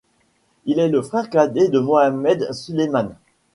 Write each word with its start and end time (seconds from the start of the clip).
Il 0.65 0.79
est 0.79 0.89
le 0.89 1.03
frère 1.03 1.29
cadet 1.29 1.67
de 1.67 1.77
Mohamed 1.77 2.51
Suleiman. 2.53 3.11